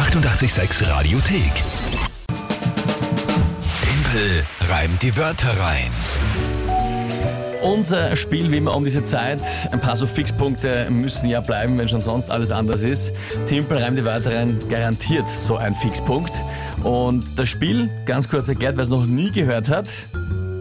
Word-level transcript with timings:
886 0.00 0.88
Radiothek. 0.88 1.52
Tempel 3.82 4.44
reimt 4.62 5.02
die 5.02 5.14
Wörter 5.14 5.60
rein. 5.60 5.90
Unser 7.62 8.16
Spiel 8.16 8.50
wie 8.50 8.56
immer 8.56 8.74
um 8.74 8.84
diese 8.86 9.04
Zeit. 9.04 9.42
Ein 9.70 9.78
paar 9.78 9.96
so 9.96 10.06
Fixpunkte 10.06 10.88
müssen 10.88 11.28
ja 11.28 11.42
bleiben, 11.42 11.76
wenn 11.76 11.86
schon 11.86 12.00
sonst 12.00 12.30
alles 12.30 12.50
anders 12.50 12.80
ist. 12.80 13.12
Timpel 13.46 13.76
reimt 13.76 13.98
die 13.98 14.04
Wörter 14.06 14.34
rein, 14.34 14.58
garantiert 14.70 15.28
so 15.28 15.58
ein 15.58 15.74
Fixpunkt. 15.74 16.32
Und 16.82 17.38
das 17.38 17.50
Spiel, 17.50 17.90
ganz 18.06 18.26
kurz 18.30 18.48
erklärt, 18.48 18.78
wer 18.78 18.84
es 18.84 18.88
noch 18.88 19.04
nie 19.04 19.30
gehört 19.30 19.68
hat, 19.68 19.90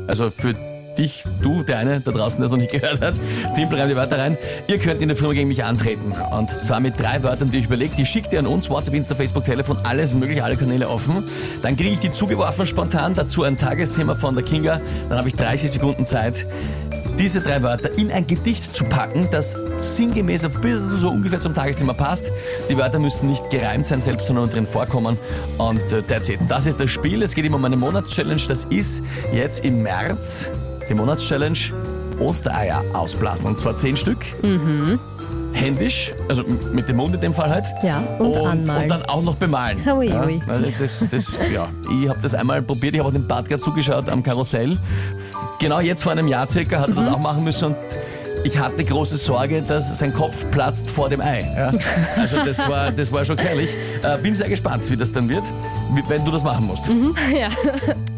also 0.07 0.31
für 0.31 0.53
dich, 0.99 1.23
du, 1.41 1.63
der 1.63 1.79
eine 1.79 2.01
da 2.01 2.11
draußen, 2.11 2.39
der 2.39 2.45
es 2.45 2.51
noch 2.51 2.57
nicht 2.57 2.71
gehört 2.71 3.01
hat, 3.01 3.15
Timpel 3.55 3.79
reimt 3.79 3.91
die 3.91 3.95
Wörter 3.95 4.19
rein. 4.19 4.37
Ihr 4.67 4.77
könnt 4.77 5.01
in 5.01 5.07
der 5.07 5.17
Firma 5.17 5.33
gegen 5.33 5.47
mich 5.47 5.63
antreten. 5.63 6.13
Und 6.31 6.49
zwar 6.63 6.79
mit 6.79 6.99
drei 6.99 7.23
Wörtern, 7.23 7.49
die 7.49 7.59
ich 7.59 7.65
überlegt. 7.65 7.97
Die 7.97 8.05
schickt 8.05 8.33
ihr 8.33 8.39
an 8.39 8.47
uns, 8.47 8.69
WhatsApp, 8.69 8.93
Insta, 8.93 9.15
Facebook, 9.15 9.45
Telefon, 9.45 9.77
alles 9.83 10.13
mögliche, 10.13 10.43
alle 10.43 10.57
Kanäle 10.57 10.87
offen. 10.87 11.23
Dann 11.63 11.75
kriege 11.75 11.91
ich 11.91 11.99
die 11.99 12.11
zugeworfen 12.11 12.67
spontan, 12.67 13.13
dazu 13.13 13.43
ein 13.43 13.57
Tagesthema 13.57 14.15
von 14.15 14.35
der 14.35 14.43
Kinga. 14.43 14.81
Dann 15.07 15.17
habe 15.17 15.29
ich 15.29 15.35
30 15.35 15.71
Sekunden 15.71 16.05
Zeit, 16.05 16.45
diese 17.17 17.41
drei 17.41 17.61
Wörter 17.63 17.97
in 17.97 18.11
ein 18.11 18.27
Gedicht 18.27 18.73
zu 18.75 18.85
packen, 18.85 19.27
das 19.31 19.57
sinngemäß 19.79 20.45
ein 20.45 20.51
bisschen 20.51 20.97
so 20.97 21.09
ungefähr 21.09 21.39
zum 21.39 21.53
Tagesthema 21.53 21.93
passt. 21.93 22.31
Die 22.69 22.77
Wörter 22.77 22.99
müssen 22.99 23.27
nicht 23.29 23.49
gereimt 23.49 23.85
sein, 23.85 24.01
selbst 24.01 24.27
sondern 24.27 24.49
drin 24.49 24.67
vorkommen. 24.67 25.17
Und 25.57 25.81
äh, 25.91 26.01
that's 26.01 26.29
it. 26.29 26.39
Das 26.47 26.65
ist 26.65 26.79
das 26.79 26.89
Spiel. 26.89 27.21
Es 27.23 27.35
geht 27.35 27.45
immer 27.45 27.57
um 27.57 27.65
eine 27.65 27.77
Monatschallenge. 27.77 28.41
Das 28.47 28.65
ist 28.65 29.03
jetzt 29.33 29.65
im 29.65 29.83
März 29.83 30.49
die 30.89 30.93
Monatschallenge 30.95 31.57
Ostereier 32.19 32.83
ausblasen. 32.93 33.45
Und 33.45 33.57
zwar 33.59 33.75
zehn 33.77 33.95
Stück. 33.95 34.17
Händisch, 35.53 36.11
also 36.29 36.43
mit 36.73 36.87
dem 36.87 36.97
Mund 36.97 37.15
in 37.15 37.21
dem 37.21 37.33
Fall 37.33 37.49
halt. 37.49 37.65
Ja, 37.83 38.03
und 38.19 38.35
anmalen. 38.37 38.83
Und 38.83 38.89
dann 38.89 39.03
auch 39.05 39.23
noch 39.23 39.35
bemalen. 39.35 39.79
Hui, 39.85 40.09
ja, 40.09 40.21
also 40.47 40.65
das, 40.79 41.09
das, 41.09 41.37
ja. 41.51 41.67
Ich 42.01 42.07
habe 42.07 42.19
das 42.21 42.33
einmal 42.35 42.61
probiert, 42.61 42.93
ich 42.93 42.99
habe 42.99 43.09
auch 43.09 43.13
dem 43.13 43.27
Bart 43.27 43.49
gerade 43.49 43.61
zugeschaut 43.61 44.09
am 44.09 44.21
Karussell. 44.21 44.77
Genau 45.59 45.79
jetzt 45.79 46.03
vor 46.03 46.11
einem 46.11 46.27
Jahr 46.27 46.49
circa 46.49 46.79
hat 46.81 46.89
er 46.89 46.95
das 46.95 47.07
Mhm. 47.07 47.15
auch 47.15 47.19
machen 47.19 47.43
müssen 47.43 47.65
und 47.69 47.75
ich 48.43 48.57
hatte 48.57 48.83
große 48.83 49.17
Sorge, 49.17 49.61
dass 49.61 49.97
sein 49.97 50.13
Kopf 50.13 50.45
platzt 50.51 50.89
vor 50.89 51.09
dem 51.09 51.21
Ei. 51.21 51.45
Ja? 51.55 51.71
Also 52.15 52.37
das 52.43 52.67
war, 52.67 52.91
das 52.91 53.11
war 53.11 53.25
schon 53.25 53.35
gefährlich. 53.37 53.71
Äh, 54.03 54.17
bin 54.17 54.33
sehr 54.35 54.49
gespannt, 54.49 54.89
wie 54.89 54.97
das 54.97 55.11
dann 55.11 55.27
wird, 55.29 55.43
wenn 56.07 56.23
du 56.25 56.31
das 56.31 56.43
machen 56.43 56.65
musst. 56.67 56.83
Ja. 57.37 57.47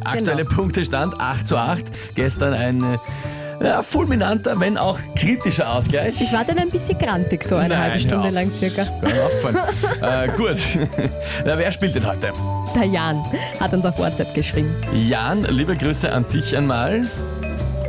Aktuelle 0.03 0.43
Genau. 0.45 0.55
Punktestand 0.55 1.19
8 1.19 1.47
zu 1.47 1.57
8. 1.57 1.85
Gestern 2.15 2.53
ein 2.53 2.81
äh, 2.83 2.97
ja, 3.65 3.83
fulminanter, 3.83 4.59
wenn 4.59 4.77
auch 4.77 4.97
kritischer 5.15 5.71
Ausgleich. 5.73 6.19
Ich 6.19 6.31
war 6.33 6.43
dann 6.45 6.57
ein 6.57 6.69
bisschen 6.69 6.97
grantig, 6.97 7.43
so 7.43 7.55
eine 7.57 7.69
Nein, 7.69 7.83
halbe 7.83 7.99
Stunde 7.99 8.27
auf. 8.29 8.33
lang 8.33 8.51
circa. 8.51 8.83
Äh, 10.01 10.27
gut. 10.35 10.57
Na, 11.45 11.57
wer 11.57 11.71
spielt 11.71 11.93
denn 11.95 12.05
heute? 12.07 12.31
Der 12.75 12.85
Jan 12.85 13.21
hat 13.59 13.73
uns 13.73 13.85
auf 13.85 13.97
WhatsApp 13.99 14.33
geschrieben. 14.33 14.73
Jan, 14.93 15.43
liebe 15.43 15.75
Grüße 15.75 16.11
an 16.11 16.25
dich 16.33 16.55
einmal. 16.57 17.05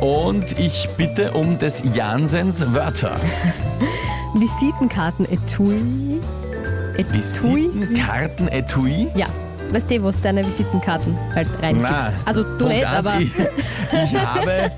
Und 0.01 0.59
ich 0.59 0.89
bitte 0.97 1.31
um 1.31 1.59
des 1.59 1.83
Jansens 1.93 2.73
Wörter. 2.73 3.15
Visitenkarten-Etui. 4.35 6.19
Etui? 6.97 7.69
Visitenkarten-Etui. 7.73 9.07
Ja. 9.15 9.27
Weißt 9.71 9.89
du, 9.89 10.03
wo 10.03 10.11
du 10.11 10.17
deine 10.21 10.45
Visitenkarten 10.45 11.17
halt? 11.33 11.47
Nein. 11.61 12.13
Also 12.25 12.43
du 12.43 12.67
nicht, 12.67 12.85
aber 12.85 13.19
Ich, 13.19 13.31
ich 13.35 14.15
habe, 14.15 14.71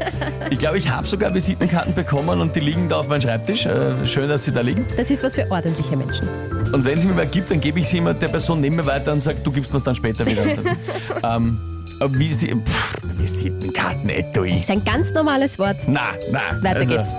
ich 0.49 0.59
glaube, 0.59 0.77
ich 0.77 0.89
habe 0.89 1.05
sogar 1.05 1.33
Visitenkarten 1.33 1.93
bekommen 1.93 2.39
und 2.39 2.55
die 2.55 2.61
liegen 2.61 2.87
da 2.87 2.99
auf 2.99 3.07
meinem 3.07 3.21
Schreibtisch. 3.21 3.65
Äh, 3.65 4.05
schön, 4.05 4.29
dass 4.29 4.45
sie 4.45 4.53
da 4.53 4.61
liegen. 4.61 4.85
das 4.95 5.09
ist 5.09 5.21
was 5.23 5.35
für 5.35 5.49
ordentliche 5.51 5.97
Menschen. 5.97 6.29
Und 6.71 6.85
wenn 6.85 6.99
sie 6.99 7.07
mir 7.07 7.17
wer 7.17 7.25
gibt, 7.25 7.51
dann 7.51 7.59
gebe 7.59 7.79
ich 7.79 7.89
sie 7.89 7.97
immer 7.97 8.13
der 8.13 8.29
Person 8.29 8.61
neben 8.61 8.77
mir 8.77 8.85
weiter 8.85 9.11
und 9.11 9.21
sage, 9.21 9.39
du 9.43 9.51
gibst 9.51 9.71
mir 9.71 9.77
es 9.77 9.83
dann 9.83 9.95
später 9.95 10.25
wieder. 10.25 10.43
Ähm, 11.23 11.74
wie 12.09 12.31
sie, 12.33 12.47
pff, 12.55 12.97
Visitenkarten-Etui. 13.17 14.59
ist 14.59 14.69
ein 14.71 14.83
ganz 14.83 15.13
normales 15.13 15.57
Wort. 15.59 15.77
Na, 15.87 16.09
na. 16.31 16.39
Weiter 16.61 16.79
also, 16.81 16.93
geht's. 16.93 17.13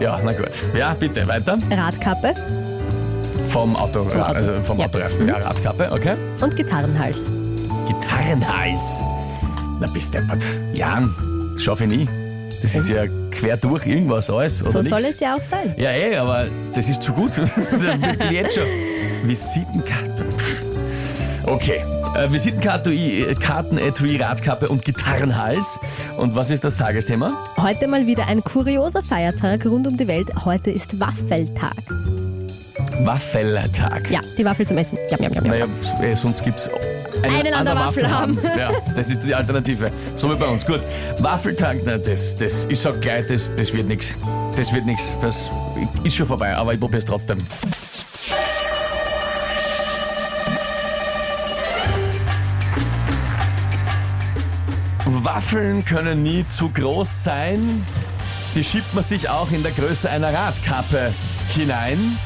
Ja, 0.00 0.18
na 0.24 0.32
gut. 0.32 0.48
Ja, 0.76 0.94
bitte, 0.94 1.26
weiter. 1.26 1.58
Radkappe 1.70 2.34
Vom 3.48 3.74
Auto, 3.76 4.00
Auto. 4.02 4.18
also 4.20 4.52
vom 4.62 4.78
Ja. 4.78 4.86
Autoreifen. 4.86 5.26
Ja, 5.28 5.36
Radkappe, 5.38 5.90
okay. 5.92 6.14
und 6.40 6.56
Gitarrenhals. 6.56 7.30
Gitarrenhals. 7.86 9.00
Na, 9.80 9.86
bist 9.88 10.14
deppert. 10.14 10.42
Jan, 10.74 11.12
das 11.54 11.64
schaffe 11.64 11.84
ich 11.84 11.90
nie. 11.90 12.08
Das 12.62 12.74
ist 12.74 12.88
ja 12.90 13.04
quer 13.30 13.56
durch 13.56 13.86
irgendwas 13.86 14.28
alles, 14.30 14.60
oder 14.62 14.70
So 14.70 14.82
soll 14.82 15.00
es 15.00 15.18
ja 15.18 15.34
auch 15.34 15.42
sein. 15.42 15.74
Ja, 15.78 15.90
eh, 15.92 16.16
aber 16.16 16.46
das 16.74 16.88
ist 16.88 17.02
zu 17.02 17.12
gut. 17.12 17.32
jetzt 18.30 18.54
schon. 18.54 18.64
Visitenkarte. 19.24 20.24
Okay. 21.46 21.82
Äh, 22.14 22.30
Visitenkarte, 22.32 22.90
äh, 22.90 23.34
Kartenetui, 23.34 24.16
Radkappe 24.16 24.68
und 24.68 24.84
Gitarrenhals. 24.84 25.78
Und 26.16 26.34
was 26.34 26.50
ist 26.50 26.64
das 26.64 26.76
Tagesthema? 26.76 27.32
Heute 27.56 27.86
mal 27.86 28.06
wieder 28.06 28.26
ein 28.26 28.42
kurioser 28.42 29.02
Feiertag 29.02 29.64
rund 29.64 29.86
um 29.86 29.96
die 29.96 30.08
Welt. 30.08 30.28
Heute 30.44 30.70
ist 30.72 30.98
Waffeltag. 30.98 31.76
Waffeltag. 33.04 34.10
Ja, 34.10 34.20
die 34.36 34.44
Waffel 34.44 34.66
zum 34.66 34.76
Essen. 34.78 34.98
Jam, 35.08 35.22
jam, 35.22 35.32
jam, 35.32 35.44
jam. 35.44 35.52
Naja, 35.52 35.66
äh, 36.02 36.14
sonst 36.16 36.42
gibt 36.42 36.58
es 36.58 36.70
Einen 37.22 37.54
an 37.54 37.64
der 37.64 37.76
Waffel 37.76 38.10
haben. 38.10 38.38
Ja, 38.42 38.72
das 38.96 39.08
ist 39.08 39.22
die 39.22 39.34
Alternative. 39.34 39.90
So 40.16 40.30
wie 40.30 40.36
bei 40.36 40.46
uns. 40.46 40.66
Gut. 40.66 40.80
Waffeltag, 41.20 41.78
na, 41.84 41.96
das, 41.96 42.34
das, 42.34 42.66
ich 42.68 42.80
sag 42.80 43.00
gleich, 43.00 43.28
das, 43.28 43.52
das 43.56 43.72
wird 43.72 43.86
nichts. 43.86 44.16
Das 44.56 44.72
wird 44.72 44.84
nichts. 44.84 45.14
Das 45.22 45.48
ist 46.02 46.16
schon 46.16 46.26
vorbei, 46.26 46.56
aber 46.56 46.74
ich 46.74 46.80
probiere 46.80 46.98
es 46.98 47.06
trotzdem. 47.06 47.46
Waffeln 55.12 55.84
können 55.84 56.22
nie 56.22 56.46
zu 56.46 56.70
groß 56.70 57.24
sein. 57.24 57.86
Die 58.54 58.64
schiebt 58.64 58.94
man 58.94 59.04
sich 59.04 59.28
auch 59.28 59.50
in 59.50 59.62
der 59.62 59.72
Größe 59.72 60.08
einer 60.08 60.32
Radkappe 60.32 61.12
hinein. 61.48 62.18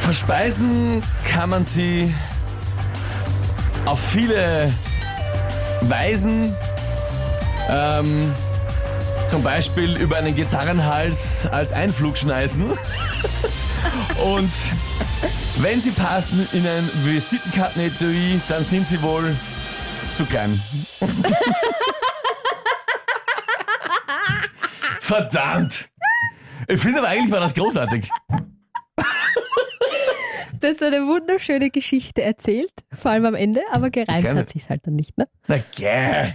Verspeisen 0.00 1.02
kann 1.30 1.50
man 1.50 1.64
sie 1.64 2.14
auf 3.86 4.00
viele 4.00 4.72
Weisen. 5.82 6.54
Ähm, 7.70 8.34
zum 9.28 9.42
Beispiel 9.42 9.96
über 9.96 10.16
einen 10.16 10.34
Gitarrenhals 10.34 11.46
als 11.46 11.72
Einflugschneisen. 11.72 12.70
Und 14.24 14.52
wenn 15.58 15.80
sie 15.80 15.90
passen 15.90 16.48
in 16.52 16.66
ein 16.66 16.88
Visitenkartenetui, 17.04 18.40
dann 18.48 18.64
sind 18.64 18.86
sie 18.86 19.00
wohl 19.02 19.36
zu 20.16 20.24
klein. 20.26 20.60
Verdammt! 25.00 25.88
Ich 26.66 26.80
finde 26.80 26.98
aber 27.00 27.08
eigentlich 27.08 27.30
war 27.30 27.40
das 27.40 27.54
großartig. 27.54 28.10
Das 30.60 30.72
ist 30.72 30.82
eine 30.82 31.06
wunderschöne 31.06 31.70
Geschichte 31.70 32.22
erzählt, 32.22 32.72
vor 32.92 33.12
allem 33.12 33.24
am 33.26 33.34
Ende, 33.34 33.62
aber 33.70 33.90
gereimt 33.90 34.24
Keine- 34.26 34.40
hat 34.40 34.48
sich's 34.48 34.68
halt 34.68 34.86
dann 34.86 34.96
nicht, 34.96 35.16
ne? 35.16 35.28
Na 35.46 35.58
gäh. 35.76 36.32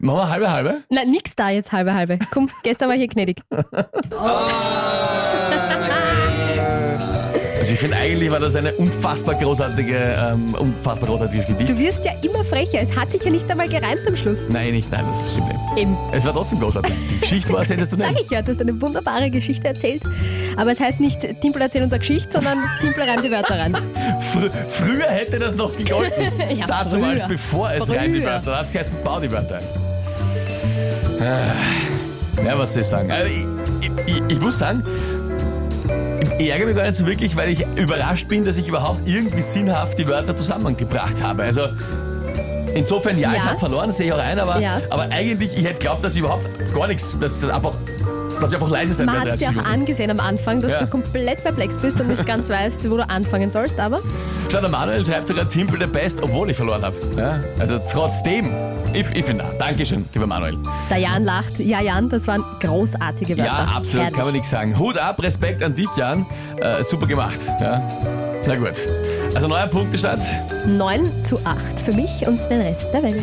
Machen 0.00 0.18
wir 0.18 0.28
halbe 0.28 0.50
halbe? 0.50 0.82
Na, 0.88 1.04
nix 1.04 1.36
da 1.36 1.50
jetzt 1.50 1.70
halbe 1.72 1.92
halbe. 1.94 2.18
Komm, 2.30 2.48
gestern 2.62 2.88
war 2.88 2.96
hier 2.96 3.08
gnädig. 3.08 3.42
Also 7.70 7.84
ich 7.84 7.88
finde 7.88 7.98
eigentlich 7.98 8.32
war 8.32 8.40
das 8.40 8.56
eine 8.56 8.72
unfassbar 8.72 9.36
großartige, 9.36 10.16
ähm, 10.18 10.52
unfassbar 10.58 11.08
großartiges 11.08 11.46
Gedicht. 11.46 11.70
Du 11.70 11.78
wirst 11.78 12.04
ja 12.04 12.10
immer 12.20 12.42
frecher. 12.42 12.82
Es 12.82 12.96
hat 12.96 13.12
sich 13.12 13.22
ja 13.22 13.30
nicht 13.30 13.48
einmal 13.48 13.68
gereimt 13.68 14.00
am 14.08 14.16
Schluss. 14.16 14.48
Nein, 14.48 14.72
nicht, 14.72 14.90
nein, 14.90 15.04
das 15.08 15.30
stimmt 15.30 15.46
nicht. 15.46 15.60
Eben. 15.76 15.96
Es 16.10 16.24
war 16.24 16.32
trotzdem 16.32 16.58
großartig. 16.58 16.92
Die 17.12 17.20
Geschichte 17.20 17.52
war 17.52 17.64
sensationell. 17.64 18.08
Sag 18.12 18.20
ich 18.22 18.28
ja, 18.28 18.42
du 18.42 18.50
hast 18.50 18.60
eine 18.60 18.80
wunderbare 18.82 19.30
Geschichte 19.30 19.68
erzählt. 19.68 20.02
Aber 20.56 20.72
es 20.72 20.80
heißt 20.80 20.98
nicht 20.98 21.20
Timpel 21.40 21.62
erzählt 21.62 21.84
unsere 21.84 22.00
Geschichte, 22.00 22.32
sondern 22.32 22.58
Timpel 22.80 23.04
reimt 23.04 23.24
die 23.24 23.30
Wörter 23.30 23.56
rein. 23.56 23.72
Fr 24.32 24.50
früher 24.68 25.06
hätte 25.06 25.38
das 25.38 25.54
noch 25.54 25.76
gegolten. 25.76 26.24
Ja, 26.50 26.66
Dazu 26.66 26.98
früher. 26.98 27.10
als 27.10 27.28
bevor 27.28 27.70
es 27.70 27.88
rein 27.88 28.12
die 28.12 28.24
Wörter. 28.24 28.50
Da 28.50 28.56
hat 28.58 28.64
es 28.64 28.72
geheißen, 28.72 28.98
bau 29.04 29.20
die 29.20 29.30
Wörter 29.30 29.58
ein. 29.58 31.24
Ah. 31.24 31.52
Ja, 32.44 32.58
was 32.58 32.72
soll 32.72 32.82
ich 32.82 32.88
sagen? 32.88 33.12
Also 33.12 33.28
ich, 33.28 33.46
ich, 34.06 34.16
ich, 34.16 34.22
ich 34.28 34.40
muss 34.40 34.58
sagen, 34.58 34.82
ärgere 36.48 36.66
mich 36.66 36.76
gar 36.76 36.84
nicht 36.86 36.94
so 36.96 37.06
wirklich, 37.06 37.36
weil 37.36 37.50
ich 37.50 37.66
überrascht 37.76 38.28
bin, 38.28 38.44
dass 38.44 38.56
ich 38.56 38.66
überhaupt 38.68 39.06
irgendwie 39.06 39.42
sinnhaft 39.42 39.98
die 39.98 40.06
Wörter 40.08 40.34
zusammengebracht 40.36 41.22
habe. 41.22 41.42
Also 41.42 41.62
insofern, 42.74 43.18
ja, 43.18 43.30
ich 43.32 43.36
Ja. 43.38 43.44
habe 43.50 43.58
verloren, 43.58 43.92
sehe 43.92 44.06
ich 44.06 44.12
auch 44.12 44.18
ein, 44.18 44.38
aber, 44.38 44.58
Ja. 44.60 44.80
aber 44.90 45.02
eigentlich, 45.10 45.56
ich 45.56 45.64
hätte 45.64 45.74
geglaubt, 45.74 46.04
dass 46.04 46.14
ich 46.14 46.20
überhaupt 46.20 46.44
gar 46.74 46.86
nichts, 46.86 47.16
dass 47.20 47.40
das 47.40 47.50
einfach, 47.50 47.72
dass 48.40 48.50
ich 48.52 48.56
einfach 48.56 48.70
leise 48.70 48.94
sein 48.94 49.06
Man 49.06 49.16
werde. 49.16 49.30
hat 49.30 49.34
es 49.36 49.40
30 49.42 49.56
dir 49.56 49.62
auch 49.66 49.72
angesehen 49.72 50.10
am 50.10 50.20
Anfang, 50.20 50.60
dass 50.62 50.72
Ja. 50.72 50.78
du 50.80 50.86
komplett 50.88 51.42
perplex 51.42 51.76
bist 51.76 52.00
und 52.00 52.08
nicht 52.08 52.24
ganz 52.26 52.48
weißt, 52.48 52.90
wo 52.90 52.96
du 52.96 53.08
anfangen 53.08 53.50
sollst, 53.50 53.78
aber 53.80 54.00
Schau, 54.50 54.60
der 54.60 54.68
Manuel 54.68 55.04
schreibt 55.06 55.28
sogar 55.28 55.48
Timpel 55.48 55.78
der 55.78 55.86
Best, 55.86 56.22
obwohl 56.22 56.50
ich 56.50 56.56
verloren 56.56 56.82
habe. 56.82 56.96
Ja? 57.16 57.40
Also 57.58 57.78
trotzdem, 57.90 58.50
ich, 58.92 59.06
ich 59.12 59.24
finde, 59.24 59.44
Dankeschön, 59.58 60.04
lieber 60.12 60.26
Manuel. 60.26 60.56
der 60.90 60.98
Jan 60.98 61.24
lacht. 61.24 61.58
Ja, 61.60 61.80
Jan, 61.80 62.08
das 62.08 62.26
waren 62.26 62.44
großartige 62.60 63.36
Wörter. 63.38 63.44
Ja, 63.50 63.56
absolut, 63.76 64.02
Herrlich. 64.04 64.16
kann 64.16 64.24
man 64.24 64.32
nichts 64.34 64.50
sagen. 64.50 64.78
Hut 64.78 64.98
ab, 64.98 65.22
Respekt 65.22 65.62
an 65.62 65.74
dich, 65.74 65.88
Jan. 65.96 66.26
Äh, 66.60 66.82
super 66.82 67.06
gemacht. 67.06 67.38
Ja? 67.60 67.82
Na 68.46 68.56
gut. 68.56 68.72
Also 69.34 69.46
neuer 69.46 69.66
Punktestand. 69.66 70.22
9 70.66 71.24
zu 71.24 71.36
8 71.44 71.80
für 71.84 71.92
mich 71.92 72.26
und 72.26 72.40
den 72.50 72.60
Rest 72.62 72.88
der 72.92 73.02
Welt. 73.02 73.22